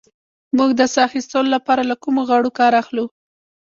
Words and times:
موږ 0.57 0.69
د 0.75 0.81
ساه 0.93 1.05
اخیستلو 1.09 1.53
لپاره 1.55 1.81
له 1.89 1.95
کومو 2.03 2.21
غړو 2.29 2.49
کار 2.59 2.71
اخلو 2.81 3.05